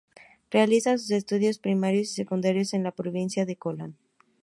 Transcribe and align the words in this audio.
Realiza 0.49 0.97
sus 0.97 1.11
estudios 1.11 1.59
primarios 1.59 2.09
y 2.09 2.13
secundarios 2.15 2.73
en 2.73 2.81
la 2.81 2.91
provincia 2.91 3.45
de 3.45 3.55
Colón. 3.55 3.97